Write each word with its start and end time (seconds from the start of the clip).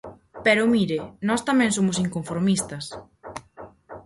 Pero, 0.45 0.69
mire, 0.73 0.99
nós 1.27 1.41
tamén 1.49 1.71
somos 1.77 1.97
inconformistas. 2.05 2.85